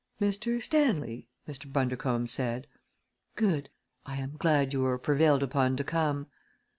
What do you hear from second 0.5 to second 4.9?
Stanley?" Mr. Bundercombe said. "Good! I am glad you